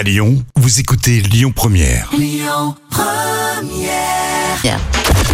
À 0.00 0.02
Lyon, 0.02 0.42
vous 0.56 0.80
écoutez 0.80 1.20
Lyon 1.20 1.52
Première. 1.54 2.10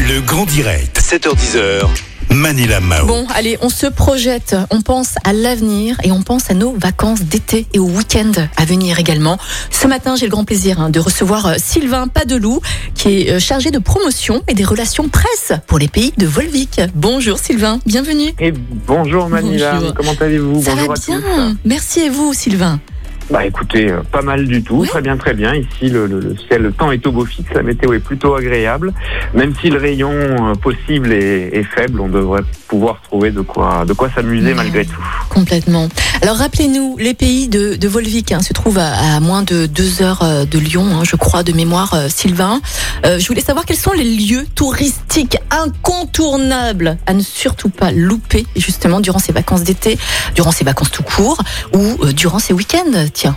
Le 0.00 0.20
grand 0.22 0.44
direct, 0.44 1.00
7h10h. 1.00 1.86
Manila 2.30 2.80
Mao. 2.80 3.06
Bon, 3.06 3.24
allez, 3.32 3.58
on 3.62 3.68
se 3.68 3.86
projette, 3.86 4.56
on 4.72 4.82
pense 4.82 5.14
à 5.22 5.32
l'avenir 5.32 5.96
et 6.02 6.10
on 6.10 6.22
pense 6.22 6.50
à 6.50 6.54
nos 6.54 6.72
vacances 6.72 7.22
d'été 7.22 7.68
et 7.74 7.78
au 7.78 7.84
week-end 7.84 8.32
à 8.56 8.64
venir 8.64 8.98
également. 8.98 9.38
Ce 9.70 9.86
matin, 9.86 10.16
j'ai 10.16 10.26
le 10.26 10.32
grand 10.32 10.44
plaisir 10.44 10.80
hein, 10.80 10.90
de 10.90 10.98
recevoir 10.98 11.46
euh, 11.46 11.54
Sylvain 11.58 12.08
Padelou, 12.08 12.60
qui 12.96 13.20
est 13.22 13.30
euh, 13.34 13.38
chargé 13.38 13.70
de 13.70 13.78
promotion 13.78 14.42
et 14.48 14.54
des 14.54 14.64
relations 14.64 15.08
presse 15.08 15.52
pour 15.68 15.78
les 15.78 15.86
pays 15.86 16.12
de 16.18 16.26
Volvic. 16.26 16.80
Bonjour 16.96 17.38
Sylvain, 17.38 17.78
bienvenue. 17.86 18.34
Et 18.40 18.50
bonjour 18.52 19.28
Manila, 19.28 19.74
Bonjour. 19.74 19.94
comment 19.94 20.14
allez-vous? 20.20 20.60
Ça 20.64 20.72
Bonjour 20.72 20.88
va 20.88 20.94
à 20.94 20.96
bien 21.06 21.20
tous. 21.20 21.56
Merci 21.64 22.00
et 22.00 22.10
vous 22.10 22.34
Sylvain? 22.34 22.80
Bah 23.28 23.44
écoutez, 23.44 23.90
euh, 23.90 24.02
pas 24.12 24.22
mal 24.22 24.46
du 24.46 24.62
tout, 24.62 24.80
Oui. 24.82 24.88
très 24.88 25.02
bien, 25.02 25.16
très 25.16 25.34
bien. 25.34 25.52
Ici, 25.54 25.88
le, 25.90 26.06
le- 26.06 26.20
le 26.20 26.36
ciel, 26.36 26.62
le 26.62 26.70
temps 26.72 26.92
est 26.92 27.04
au 27.08 27.12
beau 27.12 27.24
fixe, 27.24 27.50
la 27.54 27.62
météo 27.64 27.92
est 27.92 27.98
plutôt 27.98 28.36
agréable. 28.36 28.92
Même 29.34 29.52
si 29.60 29.68
le 29.68 29.78
rayon 29.78 30.12
euh, 30.12 30.54
possible 30.54 31.12
est, 31.12 31.48
est 31.52 31.64
faible, 31.64 32.00
on 32.00 32.08
devrait 32.08 32.42
pouvoir 32.68 33.00
trouver 33.02 33.32
de 33.32 33.40
quoi, 33.40 33.84
de 33.84 33.92
quoi 33.94 34.08
s'amuser 34.14 34.54
malgré 34.54 34.84
tout. 34.84 35.04
Complètement. 35.28 35.88
Alors 36.22 36.36
rappelez-nous, 36.38 36.96
les 36.98 37.14
pays 37.14 37.48
de, 37.48 37.74
de 37.74 37.88
Volvic 37.88 38.32
hein, 38.32 38.40
se 38.40 38.52
trouvent 38.52 38.78
à, 38.78 39.20
moins 39.20 39.42
de 39.42 39.66
deux 39.66 40.02
heures 40.02 40.22
euh, 40.22 40.44
de 40.44 40.58
Lyon, 40.58 40.86
hein, 40.92 41.04
je 41.04 41.14
crois, 41.16 41.42
de 41.42 41.52
mémoire, 41.52 41.92
euh, 41.94 42.08
Sylvain. 42.08 42.60
Euh, 43.04 43.18
je 43.18 43.26
voulais 43.28 43.42
savoir 43.42 43.64
quels 43.64 43.76
sont 43.76 43.92
les 43.92 44.04
lieux 44.04 44.46
touristiques 44.54 45.36
incontournables 45.50 46.96
à 47.06 47.12
ne 47.12 47.22
surtout 47.22 47.68
pas 47.68 47.92
louper, 47.92 48.46
justement, 48.56 49.00
durant 49.00 49.18
ces 49.18 49.32
vacances 49.32 49.62
d'été, 49.62 49.98
durant 50.34 50.52
ces 50.52 50.64
vacances 50.64 50.90
tout 50.90 51.02
court, 51.02 51.38
ou 51.74 52.04
euh, 52.04 52.12
durant 52.12 52.38
ces 52.38 52.54
week-ends, 52.54 53.06
tiens. 53.12 53.36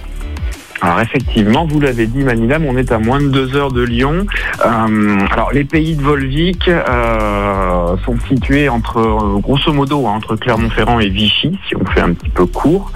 Alors 0.82 1.02
effectivement, 1.02 1.66
vous 1.66 1.82
l'avez 1.82 2.08
dit 2.08 2.24
Manila, 2.24 2.58
on 2.66 2.78
est 2.78 2.92
à 2.92 3.00
moins 3.00 3.20
de 3.20 3.28
deux 3.28 3.56
heures 3.56 3.72
de 3.72 3.82
Lyon. 3.82 4.26
Euh, 4.66 5.18
alors 5.31 5.52
les 5.52 5.66
pays 5.66 5.95
de 5.95 6.02
Volvic 6.02 6.70
euh, 6.70 7.98
sont 8.06 8.16
situés 8.30 8.70
entre, 8.70 9.00
euh, 9.00 9.40
grosso 9.40 9.73
modo, 9.73 10.08
hein, 10.08 10.14
entre 10.16 10.38
Clermont-Ferrand 10.38 11.00
et 11.00 11.09
Vichy, 11.09 11.59
si 11.68 11.76
on 11.76 11.86
fait 11.86 12.02
un 12.02 12.14
petit 12.14 12.30
peu 12.30 12.45
court. 12.45 12.92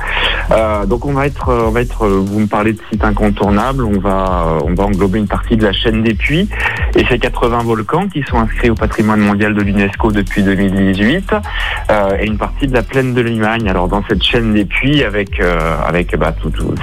Donc 0.88 1.06
on 1.06 1.14
va 1.14 1.26
être, 1.26 1.52
on 1.52 1.72
va 1.72 1.82
être, 1.82 2.08
vous 2.08 2.40
me 2.40 2.48
parlez 2.48 2.74
de 2.74 2.80
sites 2.92 3.04
incontournables, 3.04 3.84
on 3.84 4.00
va, 4.00 4.60
on 4.64 4.74
va 4.74 4.84
englober 4.84 5.20
une 5.20 5.28
partie 5.28 5.58
de 5.58 5.64
la 5.64 5.74
chaîne 5.74 6.04
des 6.04 6.14
Puits 6.14 6.50
et 6.96 7.06
ces 7.06 7.18
80 7.18 7.64
volcans 7.64 8.08
qui 8.08 8.24
sont 8.24 8.38
inscrits 8.38 8.70
au 8.70 8.76
patrimoine 8.76 9.20
mondial 9.20 9.54
de 9.54 9.62
l'UNESCO 9.62 10.12
depuis 10.12 10.44
2018 10.44 11.34
euh, 11.90 12.18
et 12.20 12.26
une 12.26 12.38
partie 12.38 12.68
de 12.68 12.74
la 12.74 12.84
plaine 12.84 13.14
de 13.14 13.22
Limagne. 13.22 13.68
Alors 13.70 13.88
dans 13.88 14.04
cette 14.08 14.24
chaîne 14.24 14.54
des 14.54 14.66
Puits, 14.66 15.04
avec 15.04 15.40
euh, 15.40 15.76
avec 15.86 16.16
bah, 16.18 16.34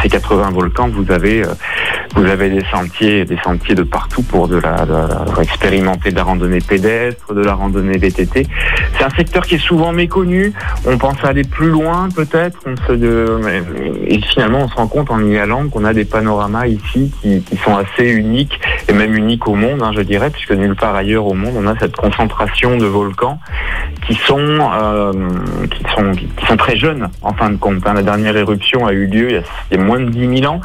ces 0.02 0.08
80 0.08 0.50
volcans, 0.50 0.88
vous 0.88 1.10
avez 1.12 1.42
euh, 1.44 1.48
vous 2.14 2.24
avez 2.24 2.50
des 2.50 2.64
sentiers, 2.72 3.24
des 3.24 3.38
sentiers 3.44 3.74
de 3.74 3.82
partout 3.84 4.22
pour 4.22 4.48
de 4.48 4.56
la, 4.58 4.84
de 4.84 4.92
la- 4.92 5.42
expérimenter 5.42 6.10
de 6.10 6.16
la 6.16 6.24
randonnée 6.24 6.60
pédestre, 6.60 7.32
de 7.34 7.42
la 7.42 7.54
randonnée 7.54 7.98
VTT. 7.98 8.46
C'est 8.98 9.04
un 9.04 9.10
secteur 9.10 9.44
qui 9.44 9.54
est 9.56 9.58
souvent 9.58 9.92
méconnu. 9.92 10.52
On 10.86 10.98
pense 10.98 11.24
aller 11.24 11.44
plus 11.44 11.68
loin 11.68 12.08
peut-être. 12.14 12.58
On 12.66 12.76
se 12.76 12.90
et 14.06 14.20
finalement 14.22 14.60
on 14.60 14.68
se 14.68 14.74
rend 14.74 14.88
compte 14.88 15.10
en 15.10 15.24
y 15.24 15.38
allant 15.38 15.68
qu'on 15.68 15.84
a 15.84 15.92
des 15.94 16.04
panoramas 16.04 16.66
ici 16.66 17.12
qui, 17.22 17.40
qui 17.42 17.56
sont 17.58 17.76
assez 17.76 18.08
uniques 18.10 18.60
et 18.88 18.92
même 18.92 19.14
uniques 19.14 19.46
au 19.46 19.54
monde, 19.54 19.82
hein, 19.82 19.92
je 20.00 20.06
dirais, 20.06 20.30
puisque 20.30 20.52
nulle 20.52 20.74
part 20.74 20.94
ailleurs 20.94 21.26
au 21.26 21.34
monde 21.34 21.54
on 21.56 21.66
a 21.66 21.78
cette 21.78 21.94
concentration 21.94 22.78
de 22.78 22.86
volcans 22.86 23.38
qui 24.06 24.14
sont 24.14 24.38
euh, 24.38 25.12
qui 25.70 25.82
sont 25.94 26.12
qui 26.12 26.46
sont 26.46 26.56
très 26.56 26.76
jeunes 26.76 27.08
en 27.22 27.34
fin 27.34 27.50
de 27.50 27.56
compte. 27.56 27.86
hein. 27.86 27.92
La 27.94 28.02
dernière 28.02 28.36
éruption 28.36 28.86
a 28.86 28.92
eu 28.92 29.06
lieu 29.06 29.30
il 29.30 29.76
y 29.76 29.80
a, 29.80 29.82
moins 29.82 30.00
de 30.00 30.08
10 30.08 30.40
000 30.40 30.52
ans, 30.52 30.60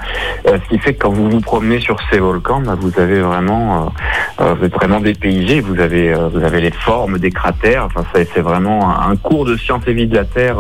euh, 0.48 0.58
ce 0.64 0.70
qui 0.70 0.80
fait 0.80 0.94
que 0.94 1.04
quand 1.04 1.12
vous 1.12 1.30
vous 1.30 1.42
promenez 1.42 1.80
sur 1.80 1.98
ces 2.10 2.20
volcans, 2.20 2.62
bah, 2.62 2.76
vous 2.80 2.98
avez 2.98 3.20
vraiment 3.20 3.94
euh, 4.40 4.54
vous 4.54 4.66
êtes 4.66 4.74
vraiment 4.74 5.00
dépaysé. 5.02 5.60
Vous 5.60 5.80
avez 5.80 6.14
vous 6.14 6.44
avez 6.44 6.62
les 6.62 6.72
formes 6.72 7.20
des 7.20 7.32
cratères. 7.32 7.86
Enfin, 7.86 8.04
c'est 8.14 8.42
vraiment 8.42 8.90
un, 8.90 9.16
cours 9.18 9.46
de 9.46 9.58
sciences 9.58 9.84
et 9.88 9.94
vie 9.94 10.08
de 10.08 10.16
la 10.16 10.26
Terre 10.26 10.58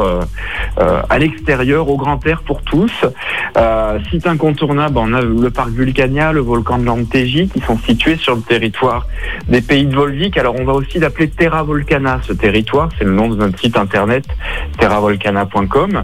à 0.78 1.20
l'extérieur, 1.20 1.90
au 1.90 1.98
grand 1.98 2.26
air 2.26 2.42
pour 2.42 2.62
tous. 2.62 3.06
Site 4.10 4.28
incontournable, 4.28 4.98
on 4.98 5.14
a 5.14 5.22
le 5.22 5.50
parc 5.50 5.70
Vulcania, 5.70 6.32
le 6.32 6.42
volcan 6.42 6.78
de 6.78 6.86
l'Antégie, 6.86 7.48
qui 7.50 7.60
sont 7.62 7.78
situés 7.78 8.18
sur 8.18 8.36
le 8.36 8.42
territoire 8.42 8.65
des 9.48 9.62
pays 9.62 9.86
de 9.86 9.96
Volvic. 9.96 10.38
Alors 10.38 10.56
on 10.60 10.66
va 10.66 10.74
aussi 10.74 11.00
l'appeler 11.00 11.30
Terra 11.30 11.64
Volcana, 11.64 12.20
ce 12.24 12.34
territoire, 12.34 12.90
c'est 12.98 13.06
le 13.06 13.12
nom 13.12 13.30
de 13.30 13.36
notre 13.36 13.60
site 13.60 13.78
internet, 13.78 14.26
terravolcana.com. 14.80 16.04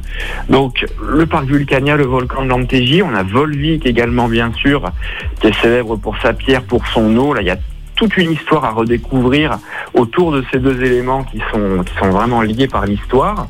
Donc 0.50 0.86
le 1.02 1.26
parc 1.26 1.46
Vulcania, 1.46 1.96
le 1.96 2.06
volcan 2.06 2.44
de 2.44 2.50
l'Antégie, 2.50 3.02
on 3.04 3.14
a 3.14 3.24
Volvic 3.24 3.86
également 3.86 4.28
bien 4.28 4.52
sûr, 4.54 4.92
qui 5.40 5.48
est 5.48 5.62
célèbre 5.62 5.96
pour 5.96 6.18
sa 6.18 6.34
pierre, 6.34 6.64
pour 6.64 6.86
son 6.88 7.16
eau. 7.18 7.34
Là, 7.34 7.42
il 7.42 7.48
y 7.48 7.52
a 7.52 7.58
toute 7.96 8.18
une 8.18 8.32
histoire 8.32 8.66
à 8.66 8.72
redécouvrir 8.72 9.60
autour 9.94 10.32
de 10.32 10.44
ces 10.52 10.60
deux 10.60 10.84
éléments 10.84 11.24
qui 11.24 11.40
sont, 11.52 11.84
qui 11.84 11.94
sont 11.98 12.10
vraiment 12.10 12.42
liés 12.42 12.68
par 12.68 12.86
l'histoire. 12.86 13.48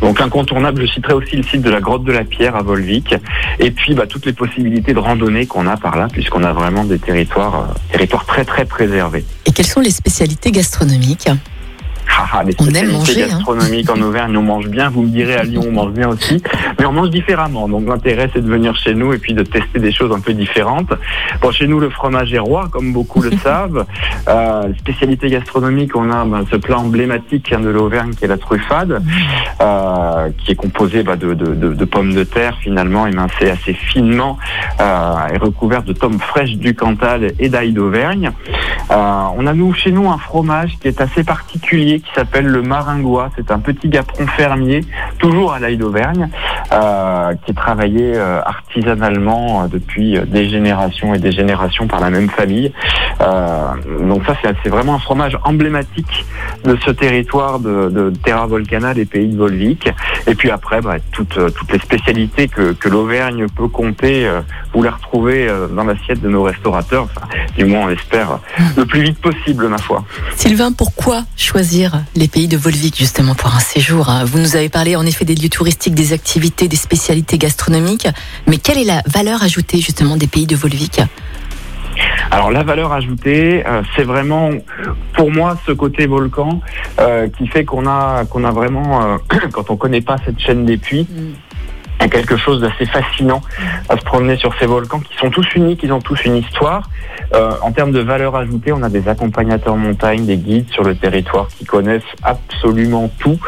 Donc 0.00 0.20
incontournable, 0.20 0.82
je 0.82 0.92
citerai 0.92 1.14
aussi 1.14 1.36
le 1.36 1.42
site 1.42 1.62
de 1.62 1.70
la 1.70 1.80
grotte 1.80 2.04
de 2.04 2.12
la 2.12 2.24
Pierre 2.24 2.56
à 2.56 2.62
Volvic, 2.62 3.14
et 3.58 3.70
puis 3.70 3.94
bah, 3.94 4.06
toutes 4.06 4.26
les 4.26 4.32
possibilités 4.32 4.92
de 4.92 4.98
randonnée 4.98 5.46
qu'on 5.46 5.66
a 5.66 5.76
par 5.76 5.96
là, 5.96 6.08
puisqu'on 6.10 6.42
a 6.42 6.52
vraiment 6.52 6.84
des 6.84 6.98
territoires, 6.98 7.54
euh, 7.70 7.74
territoires 7.92 8.26
très 8.26 8.44
très 8.44 8.64
préservés. 8.64 9.24
Et 9.46 9.52
quelles 9.52 9.66
sont 9.66 9.80
les 9.80 9.90
spécialités 9.90 10.50
gastronomiques? 10.50 11.28
Ah, 12.16 12.26
ah, 12.32 12.42
les 12.44 12.54
On 12.60 12.64
aime 12.66 12.70
spécialités 12.70 12.92
manger, 12.98 13.22
hein. 13.24 13.26
gastronomiques 13.28 13.90
en 13.90 14.00
Auvergne, 14.00 14.36
on 14.36 14.42
mange 14.42 14.68
bien. 14.68 14.88
Vous 14.90 15.02
me 15.02 15.08
direz 15.08 15.34
à 15.36 15.42
Lyon, 15.42 15.62
on 15.66 15.72
mange 15.72 15.92
bien 15.92 16.08
aussi, 16.08 16.42
mais 16.78 16.86
on 16.86 16.92
mange 16.92 17.10
différemment. 17.10 17.68
Donc 17.68 17.88
l'intérêt, 17.88 18.30
c'est 18.32 18.40
de 18.42 18.48
venir 18.48 18.76
chez 18.76 18.94
nous 18.94 19.12
et 19.12 19.18
puis 19.18 19.34
de 19.34 19.42
tester 19.42 19.78
des 19.80 19.92
choses 19.92 20.12
un 20.12 20.20
peu 20.20 20.32
différentes. 20.32 20.92
Bon, 21.40 21.50
chez 21.50 21.66
nous, 21.66 21.80
le 21.80 21.90
fromage 21.90 22.32
est 22.32 22.38
roi, 22.38 22.68
comme 22.70 22.92
beaucoup 22.92 23.20
le 23.22 23.30
savent. 23.42 23.84
Euh, 24.28 24.62
spécialité 24.78 25.28
gastronomique, 25.28 25.96
on 25.96 26.10
a 26.10 26.24
ben, 26.24 26.44
ce 26.50 26.56
plat 26.56 26.78
emblématique 26.78 27.52
hein, 27.52 27.60
de 27.60 27.68
l'Auvergne 27.70 28.12
qui 28.14 28.24
est 28.24 28.28
la 28.28 28.38
truffade, 28.38 29.02
euh, 29.60 30.28
qui 30.38 30.52
est 30.52 30.56
composé 30.56 31.02
bah, 31.02 31.16
de, 31.16 31.34
de- 31.34 31.54
de- 31.54 31.74
de 31.74 31.84
pommes 31.84 32.14
de 32.14 32.24
terre 32.24 32.56
finalement 32.60 33.06
émincées 33.06 33.50
assez 33.50 33.72
finement 33.74 34.38
euh, 34.80 35.14
et 35.34 35.38
recouverte 35.38 35.86
de 35.86 35.92
tomes 35.92 36.18
fraîches 36.18 36.56
du 36.56 36.74
Cantal 36.74 37.32
et 37.38 37.48
d'ail 37.48 37.72
d'Auvergne. 37.72 38.30
Euh, 38.90 38.94
on 39.36 39.46
a 39.46 39.52
nous 39.54 39.72
chez 39.74 39.90
nous 39.92 40.08
un 40.10 40.18
fromage 40.18 40.76
qui 40.80 40.88
est 40.88 41.00
assez 41.00 41.24
particulier 41.24 42.02
qui 42.04 42.14
s'appelle 42.14 42.46
le 42.46 42.62
maringois. 42.62 43.30
C'est 43.36 43.50
un 43.50 43.58
petit 43.58 43.88
gaperon 43.88 44.26
fermier, 44.26 44.84
toujours 45.18 45.52
à 45.52 45.58
l'ail 45.58 45.76
d'Auvergne, 45.76 46.28
euh, 46.72 47.34
qui 47.44 47.50
est 47.52 47.54
travaillé 47.54 48.12
euh, 48.14 48.40
artisanalement 48.44 49.62
euh, 49.62 49.66
depuis 49.68 50.16
euh, 50.16 50.24
des 50.24 50.48
générations 50.48 51.14
et 51.14 51.18
des 51.18 51.32
générations 51.32 51.86
par 51.86 52.00
la 52.00 52.10
même 52.10 52.28
famille. 52.28 52.72
Euh, 53.20 53.68
donc 54.08 54.24
ça, 54.26 54.34
c'est 54.62 54.68
vraiment 54.68 54.94
un 54.94 54.98
fromage 54.98 55.38
emblématique 55.44 56.24
de 56.64 56.76
ce 56.84 56.90
territoire 56.90 57.58
de, 57.58 57.88
de 57.88 58.12
Terra 58.24 58.46
Volcana, 58.46 58.94
des 58.94 59.04
pays 59.04 59.28
de 59.28 59.36
Volvic. 59.36 59.88
Et 60.26 60.34
puis 60.34 60.50
après, 60.50 60.80
bah, 60.80 60.96
toutes, 61.12 61.38
toutes 61.54 61.72
les 61.72 61.78
spécialités 61.78 62.48
que, 62.48 62.72
que 62.72 62.88
l'Auvergne 62.88 63.46
peut 63.48 63.68
compter, 63.68 64.28
vous 64.72 64.82
les 64.82 64.88
retrouvez 64.88 65.48
dans 65.74 65.84
l'assiette 65.84 66.20
de 66.20 66.28
nos 66.28 66.42
restaurateurs. 66.42 67.04
Enfin, 67.04 67.26
du 67.56 67.64
moins, 67.64 67.86
on 67.86 67.90
espère 67.90 68.38
le 68.76 68.84
plus 68.86 69.02
vite 69.02 69.20
possible, 69.20 69.68
ma 69.68 69.78
foi. 69.78 70.04
Sylvain, 70.36 70.72
pourquoi 70.72 71.22
choisir 71.36 71.93
les 72.16 72.28
pays 72.28 72.48
de 72.48 72.56
Volvic 72.56 72.96
justement 72.98 73.34
pour 73.34 73.54
un 73.54 73.60
séjour. 73.60 74.10
Vous 74.26 74.38
nous 74.38 74.56
avez 74.56 74.68
parlé 74.68 74.96
en 74.96 75.06
effet 75.06 75.24
des 75.24 75.34
lieux 75.34 75.48
touristiques, 75.48 75.94
des 75.94 76.12
activités, 76.12 76.68
des 76.68 76.76
spécialités 76.76 77.38
gastronomiques, 77.38 78.08
mais 78.46 78.58
quelle 78.58 78.78
est 78.78 78.84
la 78.84 79.02
valeur 79.06 79.42
ajoutée 79.42 79.80
justement 79.80 80.16
des 80.16 80.26
pays 80.26 80.46
de 80.46 80.56
Volvic? 80.56 81.00
Alors 82.30 82.50
la 82.50 82.62
valeur 82.62 82.92
ajoutée, 82.92 83.64
euh, 83.66 83.82
c'est 83.94 84.02
vraiment 84.02 84.50
pour 85.12 85.30
moi 85.30 85.56
ce 85.66 85.72
côté 85.72 86.06
volcan 86.06 86.60
euh, 86.98 87.28
qui 87.28 87.46
fait 87.46 87.64
qu'on 87.64 87.86
a 87.86 88.24
qu'on 88.24 88.44
a 88.44 88.50
vraiment 88.50 89.02
euh, 89.02 89.16
quand 89.52 89.70
on 89.70 89.76
connaît 89.76 90.00
pas 90.00 90.16
cette 90.24 90.40
chaîne 90.40 90.64
des 90.64 90.76
puits, 90.76 91.06
il 92.04 92.08
y 92.08 92.16
a 92.16 92.20
quelque 92.20 92.36
chose 92.36 92.60
d'assez 92.60 92.84
fascinant 92.84 93.40
à 93.88 93.96
se 93.96 94.02
promener 94.02 94.36
sur 94.36 94.54
ces 94.58 94.66
volcans 94.66 95.00
qui 95.00 95.16
sont 95.16 95.30
tous 95.30 95.54
uniques, 95.54 95.80
ils 95.82 95.92
ont 95.92 96.00
tous 96.00 96.22
une 96.26 96.36
histoire. 96.36 96.90
Euh, 97.34 97.52
en 97.62 97.72
termes 97.72 97.92
de 97.92 98.00
valeur 98.00 98.36
ajoutée, 98.36 98.72
on 98.72 98.82
a 98.82 98.90
des 98.90 99.08
accompagnateurs 99.08 99.76
montagne, 99.76 100.26
des 100.26 100.36
guides 100.36 100.68
sur 100.70 100.82
le 100.82 100.94
territoire 100.94 101.48
qui 101.48 101.64
connaissent 101.64 102.02
absolument 102.22 103.10
tout 103.18 103.38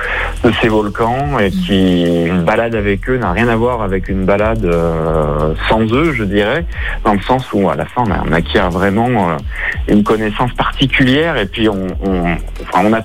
de 0.43 0.51
ces 0.63 0.69
volcans 0.69 1.39
et 1.39 1.51
qui 1.51 2.25
une 2.25 2.45
balade 2.45 2.75
avec 2.75 3.09
eux 3.11 3.19
n'a 3.19 3.33
rien 3.33 3.49
à 3.49 3.57
voir 3.57 3.83
avec 3.83 4.09
une 4.09 4.25
balade 4.25 4.65
euh, 4.65 5.53
sans 5.69 5.83
eux, 5.93 6.13
je 6.15 6.25
dirais, 6.25 6.65
dans 7.05 7.13
le 7.13 7.21
sens 7.21 7.53
où 7.53 7.69
à 7.69 7.77
la 7.77 7.85
fin 7.85 8.05
on, 8.07 8.33
acquiert 8.33 8.71
vraiment 8.71 9.31
euh, 9.31 9.37
une 9.89 10.03
connaissance 10.03 10.53
particulière 10.55 11.37
et 11.37 11.47
puis 11.47 11.69
on, 11.69 11.87
on, 12.05 12.37
enfin, 12.63 12.85
on 12.85 12.93
a 12.93 13.03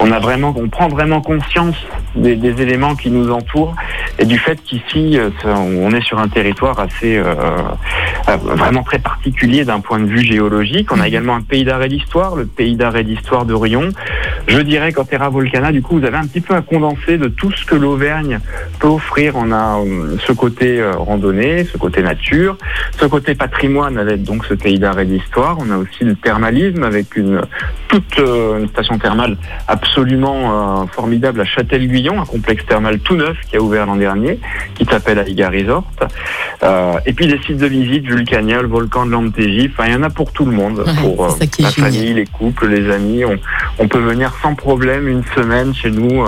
on 0.00 0.10
a 0.10 0.18
vraiment 0.18 0.52
on 0.56 0.68
prend 0.68 0.88
vraiment 0.88 1.20
conscience 1.20 1.76
des, 2.14 2.36
des 2.36 2.62
éléments 2.62 2.94
qui 2.94 3.10
nous 3.10 3.30
entourent 3.30 3.74
et 4.18 4.26
du 4.26 4.38
fait 4.38 4.60
qu'ici, 4.62 5.18
euh, 5.18 5.30
on 5.44 5.92
est 5.92 6.02
sur 6.02 6.20
un 6.20 6.28
territoire 6.28 6.78
assez 6.78 7.16
euh, 7.16 7.34
euh, 8.28 8.36
vraiment 8.36 8.84
très 8.84 9.00
particulier 9.00 9.64
d'un 9.64 9.80
point 9.80 9.98
de 9.98 10.06
vue 10.06 10.22
géologique. 10.22 10.92
On 10.92 11.00
a 11.00 11.08
également 11.08 11.34
un 11.34 11.40
pays 11.40 11.64
d'arrêt 11.64 11.88
d'histoire, 11.88 12.36
le 12.36 12.46
pays 12.46 12.76
d'arrêt 12.76 13.02
d'histoire 13.02 13.44
de 13.44 13.54
Rion. 13.54 13.88
Je 14.46 14.60
dirais 14.60 14.92
qu'en 14.92 15.04
Terra 15.04 15.30
Volcana, 15.30 15.72
du 15.72 15.82
coup, 15.82 15.98
vous 15.98 16.04
avez 16.04 16.16
un 16.16 16.26
petit 16.26 16.40
peu 16.40 16.54
un 16.54 16.62
condensé 16.62 17.18
de 17.18 17.26
tout 17.26 17.50
ce 17.52 17.64
que 17.64 17.74
l'Auvergne 17.74 18.38
peut 18.78 18.86
offrir. 18.86 19.34
On 19.36 19.50
a 19.50 19.78
ce 20.24 20.32
côté 20.32 20.82
randonnée, 20.96 21.64
ce 21.64 21.76
côté 21.76 22.02
nature, 22.02 22.56
ce 22.98 23.06
côté 23.06 23.34
patrimoine 23.34 23.98
avec 23.98 24.22
donc 24.22 24.44
ce 24.44 24.54
pays 24.54 24.78
d'arrêt 24.78 25.06
d'histoire. 25.06 25.56
On 25.58 25.70
a 25.70 25.76
aussi 25.76 26.04
le 26.04 26.14
thermalisme 26.14 26.84
avec 26.84 27.16
une 27.16 27.40
toute 27.94 28.18
euh, 28.18 28.58
une 28.58 28.68
station 28.68 28.98
thermale 28.98 29.36
absolument 29.68 30.82
euh, 30.82 30.86
formidable 30.92 31.40
à 31.40 31.44
Châtel-Guyon, 31.44 32.20
un 32.20 32.24
complexe 32.26 32.66
thermal 32.66 32.98
tout 32.98 33.14
neuf 33.14 33.36
qui 33.48 33.56
a 33.56 33.60
ouvert 33.60 33.86
l'an 33.86 33.94
dernier, 33.94 34.40
qui 34.74 34.84
s'appelle 34.84 35.22
Aiga 35.28 35.48
Resort. 35.48 35.84
Euh, 36.64 36.94
et 37.06 37.12
puis 37.12 37.28
des 37.28 37.38
sites 37.46 37.58
de 37.58 37.66
visite, 37.66 38.04
Vulcania, 38.06 38.62
le 38.62 38.68
volcan 38.68 39.06
de 39.06 39.12
l'Antégie. 39.12 39.70
Enfin, 39.72 39.86
il 39.88 39.92
y 39.92 39.96
en 39.96 40.02
a 40.02 40.10
pour 40.10 40.32
tout 40.32 40.44
le 40.44 40.50
monde, 40.50 40.78
Ouais, 40.84 40.92
pour 41.02 41.26
la 41.28 41.70
génial. 41.70 41.72
famille, 41.72 42.14
les 42.14 42.26
couples, 42.26 42.66
les 42.66 42.90
amis. 42.90 43.24
On, 43.24 43.38
on 43.78 43.86
peut 43.86 44.00
venir 44.00 44.34
sans 44.42 44.54
problème 44.56 45.06
une 45.06 45.22
semaine 45.36 45.72
chez 45.72 45.90
nous, 45.92 46.24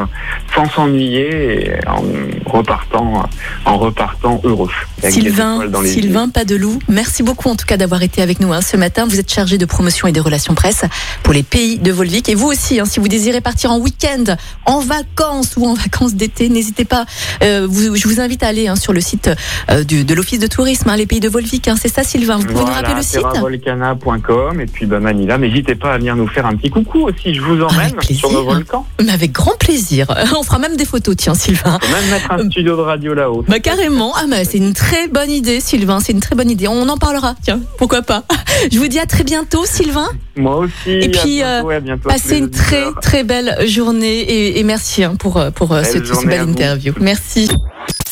sans 0.54 0.68
s'ennuyer, 0.70 1.70
et 1.70 1.88
en 1.88 2.02
repartant, 2.48 3.28
en 3.64 3.76
repartant 3.78 4.40
heureux. 4.44 4.70
Sylvain. 5.02 5.62
Sylvain 5.84 6.28
Padeloup, 6.28 6.78
merci 6.88 7.22
beaucoup 7.24 7.48
en 7.48 7.56
tout 7.56 7.66
cas 7.66 7.76
d'avoir 7.76 8.02
été 8.02 8.22
avec 8.22 8.38
nous 8.40 8.52
hein, 8.52 8.60
ce 8.60 8.76
matin. 8.76 9.06
Vous 9.08 9.18
êtes 9.18 9.32
chargé 9.32 9.58
de 9.58 9.64
promotion 9.66 10.06
et 10.06 10.12
des 10.12 10.20
relations 10.20 10.54
presse 10.54 10.84
pour 11.22 11.32
les 11.34 11.42
pays 11.56 11.78
de 11.78 11.90
Volvic. 11.90 12.28
Et 12.28 12.34
vous 12.34 12.48
aussi, 12.48 12.78
hein, 12.80 12.84
si 12.84 13.00
vous 13.00 13.08
désirez 13.08 13.40
partir 13.40 13.72
en 13.72 13.78
week-end, 13.78 14.24
en 14.66 14.80
vacances 14.80 15.54
ou 15.56 15.64
en 15.64 15.72
vacances 15.72 16.12
d'été, 16.12 16.50
n'hésitez 16.50 16.84
pas. 16.84 17.06
Euh, 17.42 17.66
vous- 17.68 17.96
je 17.96 18.06
vous 18.08 18.20
invite 18.20 18.42
à 18.42 18.48
aller 18.48 18.68
hein, 18.68 18.76
sur 18.76 18.92
le 18.92 19.00
site 19.00 19.30
euh, 19.70 19.82
du- 19.82 20.04
de 20.04 20.14
l'Office 20.14 20.38
de 20.38 20.48
tourisme, 20.48 20.90
hein, 20.90 20.96
les 20.96 21.06
pays 21.06 21.20
de 21.20 21.30
Volvic. 21.30 21.66
hein, 21.68 21.76
C'est 21.80 21.88
ça 21.88 22.04
Sylvain, 22.04 22.36
vous 22.36 22.44
pouvez 22.44 22.60
nous 22.60 22.66
rappeler 22.72 22.94
le 22.94 23.02
site 23.02 23.22
terravolcana.com 23.22 24.60
et 24.60 24.66
puis 24.66 24.84
bah, 24.86 25.00
Manila, 25.00 25.38
n'hésitez 25.38 25.74
pas 25.76 25.94
à 25.94 25.98
venir 25.98 26.14
nous 26.14 26.28
faire 26.28 26.44
un 26.44 26.56
petit 26.56 26.68
coucou 26.68 27.04
aussi, 27.08 27.34
je 27.34 27.40
vous 27.40 27.62
emmène 27.62 27.94
sur 28.02 28.30
le 28.30 28.38
volcan. 28.40 28.84
Mais 29.02 29.12
avec 29.12 29.32
grand 29.32 29.56
plaisir. 29.58 30.06
On 30.38 30.42
fera 30.42 30.58
même 30.58 30.76
des 30.76 30.84
photos, 30.84 31.16
tiens 31.16 31.34
Sylvain. 31.34 31.78
On 31.82 31.86
peut 31.86 31.92
même 31.92 32.10
mettre 32.10 32.32
un 32.32 32.50
studio 32.50 32.76
de 32.76 32.82
radio 32.82 33.14
là-haut. 33.14 33.44
Bah 33.48 33.60
carrément, 33.60 34.12
ah 34.16 34.24
bah, 34.28 34.44
c'est 34.44 34.58
une 34.58 34.74
très 34.74 35.08
bonne 35.08 35.30
idée 35.30 35.60
Sylvain, 35.60 36.00
c'est 36.00 36.12
une 36.12 36.20
très 36.20 36.34
bonne 36.36 36.50
idée. 36.50 36.68
On 36.68 36.88
en 36.88 36.98
parlera, 36.98 37.34
tiens, 37.42 37.60
pourquoi 37.78 38.02
pas. 38.02 38.24
Je 38.72 38.78
vous 38.78 38.88
dis 38.88 38.98
à 38.98 39.06
très 39.06 39.24
bientôt 39.24 39.64
Sylvain. 39.64 40.08
Moi 40.36 40.56
aussi. 40.58 40.90
Et 40.90 41.08
puis, 41.10 41.35
à 41.42 41.62
bientôt, 41.62 41.70
et 41.70 41.74
à 41.74 41.80
bientôt 41.80 42.08
à 42.08 42.14
tous 42.14 42.22
Passez 42.22 42.38
une 42.38 42.50
très 42.50 42.84
très 43.00 43.24
belle 43.24 43.56
journée 43.66 44.20
et, 44.20 44.58
et 44.58 44.64
merci 44.64 45.04
hein, 45.04 45.16
pour, 45.16 45.36
euh, 45.36 45.50
pour 45.50 45.72
euh, 45.72 45.82
Belle 45.82 45.92
cette, 45.92 46.26
belle 46.26 46.42
vous. 46.42 46.50
interview. 46.50 46.92
Merci. 47.00 47.48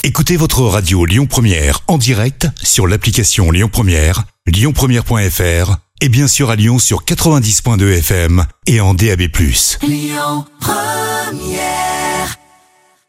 Écoutez 0.03 0.37
votre 0.37 0.62
radio 0.62 1.05
Lyon 1.05 1.26
Première 1.26 1.81
en 1.88 1.99
direct 1.99 2.47
sur 2.62 2.87
l'application 2.87 3.50
Lyon 3.50 3.69
Première, 3.73 4.25
lyonpremière.fr 4.47 5.76
et 6.00 6.09
bien 6.09 6.29
sûr 6.29 6.50
à 6.50 6.56
Lyon 6.56 6.79
sur 6.79 7.05
90.2 7.05 7.99
FM 7.99 8.44
et 8.67 8.81
en 8.81 8.94
DAB+. 8.94 9.23
Lyon 9.82 10.44
Première 10.61 12.03